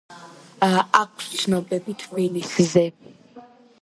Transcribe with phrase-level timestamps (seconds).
[0.99, 2.85] აქვს ცნობები თბილისზე.